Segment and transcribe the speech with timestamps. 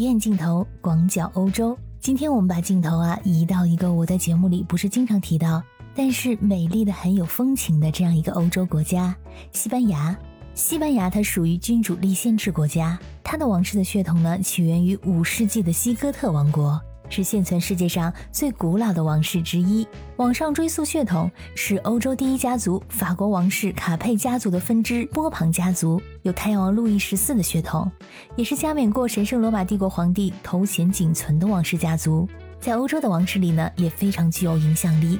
[0.00, 1.76] 体验镜头广角欧洲。
[2.00, 5.62] 今天我们把镜头啊移到一个我在节目里不是经常提到，
[5.94, 9.14] 但是美丽的很有风情的这样一个欧洲国家——
[9.52, 10.16] 西班牙。
[10.54, 16.80] 西班牙它属于君主立宪制国家，它的王室的血统呢起源于五世纪的西哥特王国。
[17.10, 19.86] 是现存世界上最古老的王室之一。
[20.16, 27.90] 往上追溯血统，是欧洲第一家族法国王室卡佩家族的分支波旁家族，有太阳王路易十四的血统，
[28.36, 32.26] 也是加冕过神圣罗马帝国皇帝头衔仅存的王室家族。
[32.58, 35.18] 在欧洲的王室里呢，也非常具有影响力。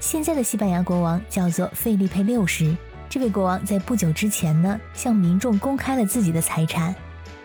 [0.00, 2.76] 现在的西班牙国王叫做费利佩六世。
[3.08, 6.94] 这位国王在不久之前呢，向民众公开了自己的财产。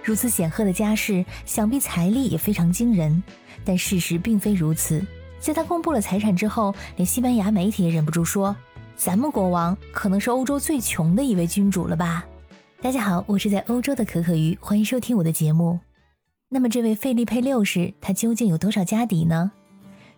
[0.04, 3.22] 如此显赫的家世，想必财力也非常惊人。
[3.64, 5.06] 但事实并非如此。
[5.40, 8.56] 在他公布了财产之后，连西班牙媒体也忍不住说
[8.96, 12.26] ：“咱们国王可能是欧洲最穷的一位君主了吧？”
[12.82, 15.80] 大家好，我是在欧洲的可可鱼，欢迎收听我的节目。
[16.50, 19.52] 那么，这位费利佩六世他究竟有多少家底呢？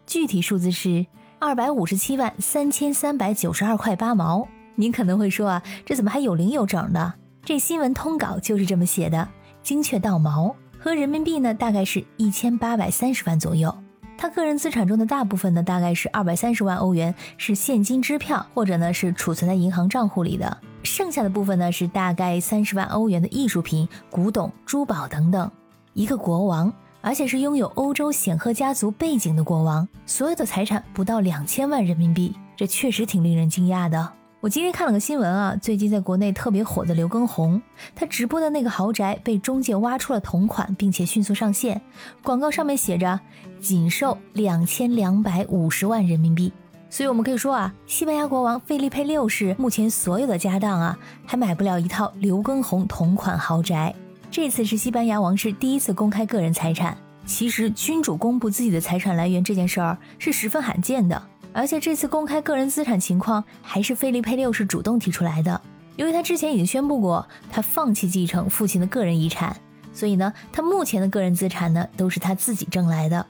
[0.07, 1.05] 具体数字是
[1.39, 4.47] 二百五十七万三千三百九十二块八毛。
[4.75, 7.13] 您可能会说啊，这怎么还有零有整的？
[7.45, 9.29] 这新闻通稿就是这么写的，
[9.63, 10.55] 精确到毛。
[10.77, 13.73] 和人民币呢，大概是一千八百三十万左右。
[14.17, 20.57] 他个人资产中的大部分呢，大概是二百三十万欧元是现金支票，或者呢是储存在银行账户里的。
[20.83, 25.49] 剩下的部分呢，是大概三十万欧元的艺术品、古董、珠宝等等。
[25.93, 34.11] 一个国王，而且是拥有欧洲显赫家族背景的国王，所有的财产不到两千万人民币，这确实挺令人惊讶的。
[34.43, 37.61] 我今天看了个新闻啊，最近在国内特别火的刘畊宏，
[37.95, 41.81] 他直播的那个豪宅被中介挖出了同款，并且迅速上线，
[42.21, 43.17] 广告上面写着
[43.61, 46.51] 仅售两千两百五十万人民币。
[46.89, 53.95] 所以我们可以说啊，西班牙国王费利佩六世目前所有的家当啊，还买不了一套刘畊宏同款豪宅。
[54.29, 61.29] 这次是西班牙王室第一次公开个人财产，其实君主公布自己的财产来源这件事儿是十分罕见的。
[61.53, 65.61] 而且这次公开个人资产情况还是菲利佩六世主动提出来的，
[65.95, 69.55] 由于他之前已经宣布过他放弃继承父亲的个人遗产，
[69.93, 73.25] 所以呢，他目前的个人资产呢都是他自己挣来的。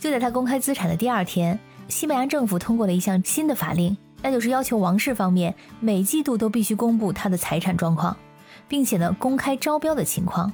[0.00, 8.16] 就在他公开资产的第二天，西班牙政府通过了一项新的法令，那就是要求王室方面每季度都必须公布他的财产状况，
[8.66, 10.52] 并且呢公开招标的情况。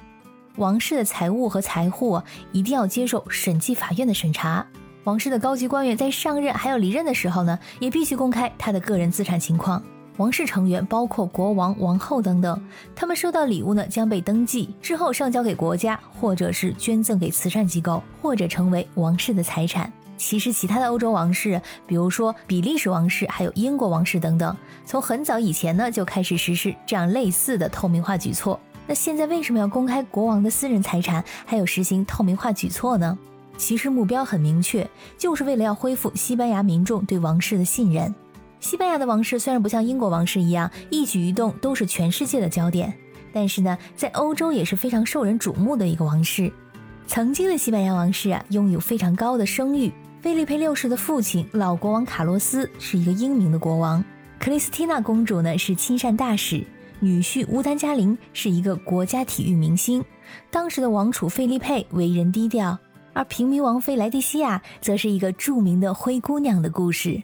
[0.56, 4.66] 王室的财务和财户一定要接受审计法院的审查。
[5.04, 9.82] 王室的高级官员在上任还有离任的时候呢，也必须公开他的个人资产情况。
[10.16, 12.58] 王室成员包括国王、王后等等，
[12.96, 19.92] 他们收到礼物呢将被登记，之后上交给国家，或者是捐赠给慈善机构，或者成为王室的财产。
[20.16, 28.58] 其实，其他的欧洲王室，比如说比利时王室，还有英国王室等等，从很早以前呢就开始实施这样类似的透明化举措。
[28.86, 33.18] 那现在为什么要公开国王的私人财产，还有实行透明化举措呢？
[33.56, 38.14] 其实目标很明确，就是为了要恢复西班牙民众对王室的信任。
[38.60, 42.94] 西班牙的王室虽然不像英国王室一样一举一动都是全世界的焦点，
[43.32, 46.50] 但是呢，在欧洲也是非常受人瞩目的一个王室。
[47.06, 49.92] 曾经的西班牙王室啊，拥有非常高的声誉。
[50.22, 54.02] 菲利佩六世的父亲老国王卡洛斯是一个英明的国王，
[54.38, 56.64] 克里斯蒂娜公主呢是亲善大使，
[56.98, 60.02] 女婿乌丹加林是一个国家体育明星。
[60.50, 62.78] 当时的王储费利佩为人低调。
[63.14, 67.22] 而平民王妃莱蒂西亚则是一个著名的灰姑娘的故事。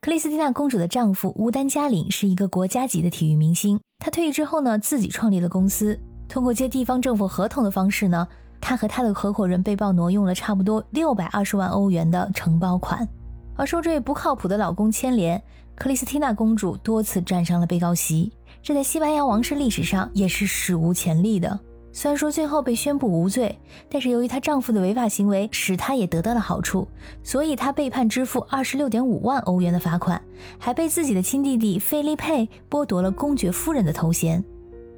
[0.00, 3.78] 克里斯蒂娜公主的丈夫乌丹加里是一个国家级的体育明星。
[4.00, 8.26] 他退役之后呢，自己创立了公司，通过接地方政府合同的方式呢，
[8.60, 13.08] 他和他的合伙人被曝挪用了差不多六百二十万欧元的承包款。
[13.54, 15.40] 而受这位不靠谱的老公牵连，
[15.76, 21.60] 克里斯蒂娜公主多次站上了被告席，这在西班牙王室历史上也是史无前例的。
[21.94, 23.58] 虽然说最后被宣布无罪，
[23.90, 26.88] 但是由于她丈夫的违法行为，使她也得到了好处，
[27.22, 30.20] 所以她被判支付二十六点五万欧元的罚款，
[30.58, 34.42] 还被自己的亲弟弟费利佩剥夺了公爵夫人的头衔，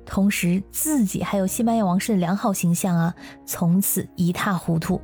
[0.06, 3.14] 同时自己还有西班牙王室的良好形象啊，
[3.44, 5.00] 从此一塌糊涂。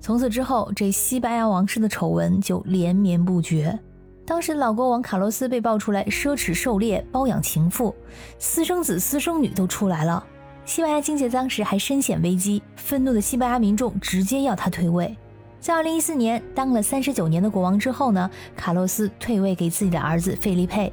[0.00, 3.78] 从此之后，这西班牙王室的丑闻就连绵不绝。
[4.26, 7.94] 当时老国王卡洛斯被爆出来奢侈狩猎、包养情妇，
[8.38, 10.24] 私生子、私生女都出来了。
[10.64, 15.16] 西班牙经济当时还深陷危机，愤怒的西班牙民众直接要他退位。
[15.60, 20.92] 在二零一四年当了三十九年的国王之后呢，卡洛斯退位给自己的儿子费利佩。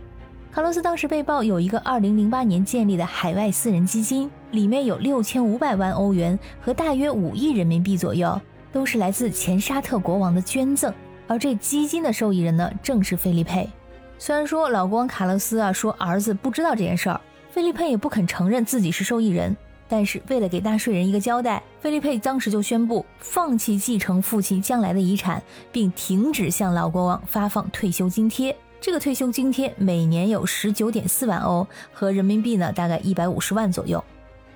[0.52, 8.42] 卡洛斯当时被曝有一个二零零八年建立的海外私人基金，里面有六千五百万欧元和大约五亿人民币左右，
[8.72, 10.92] 都是来自前沙特国王的捐赠。
[11.28, 13.70] 而这基金的受益人呢，正是费利佩。
[14.18, 17.22] 虽然说老国王卡洛斯啊说儿子不知道这件事儿，
[17.58, 19.58] 菲利佩也不肯承认自己是受益人。
[19.90, 28.56] 但是为了给纳税人一个交代，菲利佩当时就宣布放弃继承父亲将来的遗产，并停止向老国王发放退休津贴。
[28.80, 34.04] 这个退休津贴每年有十九点四万欧，和人民币呢大概一百五十万左右。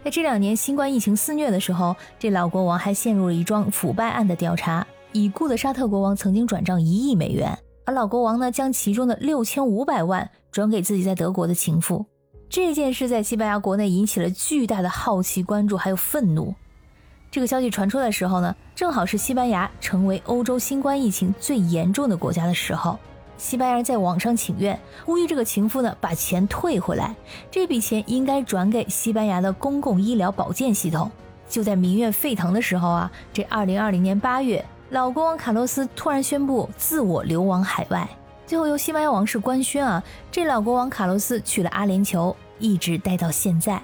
[0.04, 4.86] 在这两年新冠疫情肆虐的时候，这老国王还陷入了一桩腐败案的调查。
[5.12, 12.06] 已故的沙特国王曾经转账一亿美元，而老国王呢将其中的六千五百万转给自己在德国的情妇。
[12.52, 16.54] 这件事在西班牙国内引起了巨大的好奇、关注，还有愤怒。
[17.32, 23.00] 这个消息传出的时候呢，正好是西班牙成为欧洲新冠疫情最严重的国家的时候。
[23.38, 27.16] 西班牙人在网上请愿，呼吁这个情妇呢把钱退回来，
[27.50, 31.10] 这笔钱应该转给西班牙的公共医疗保健系统。
[31.48, 38.10] 就在民怨沸腾的时候啊，这二零二零年八月，老国王卡洛斯突然宣布自我流亡海外。
[38.52, 43.82] 最后由西班牙王室官宣啊，这老国王卡洛斯去了阿联酋，一直待到现在。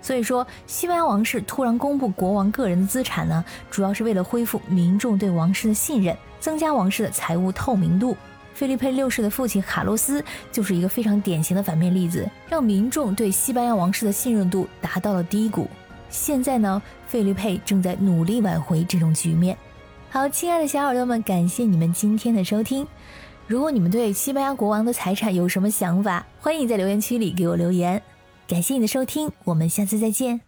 [0.00, 8.16] 所以说，西班牙王室突然公布国王个人的资产呢，主要是为了恢复民众对王室的信任，增加王室的财务透明度。
[8.54, 15.68] 菲利佩六世的父亲卡洛斯就是一个非常典型的反面例子，让民众对西班牙王室的信任度达到了低谷。
[16.08, 19.54] 现在呢，菲利佩正在努力挽回这种局面。
[20.08, 22.88] 好，亲爱的小耳朵们，感谢你们今天的收听。
[23.48, 28.02] 如果你们对西班牙国王的财产有什么想法，欢迎在留言区里给我留言。
[28.46, 30.47] 感谢你的收听，我们下次再见。